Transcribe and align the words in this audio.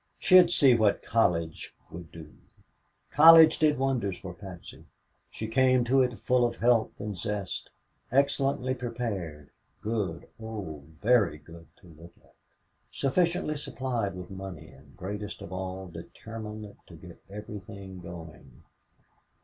She'd 0.17 0.49
see 0.49 0.73
what 0.73 1.03
college 1.03 1.75
would 1.91 2.11
do. 2.11 2.33
College 3.11 3.59
did 3.59 3.77
wonders 3.77 4.17
for 4.17 4.33
Patsy. 4.33 4.85
She 5.29 5.47
came 5.47 5.83
to 5.83 6.01
it 6.01 6.17
full 6.17 6.43
of 6.43 6.55
health 6.57 6.99
and 6.99 7.15
zest, 7.15 7.69
excellently 8.11 8.73
prepared; 8.73 9.51
good, 9.79 10.27
oh 10.41 10.85
very 11.03 11.37
good, 11.37 11.67
to 11.81 11.87
look 11.89 12.15
at; 12.23 12.33
sufficiently 12.89 13.55
supplied 13.57 14.15
with 14.15 14.31
money, 14.31 14.69
and, 14.69 14.97
greatest 14.97 15.39
of 15.43 15.53
all, 15.53 15.87
determined 15.87 16.75
to 16.87 16.95
get 16.95 17.21
everything 17.29 17.99
going. 18.01 18.63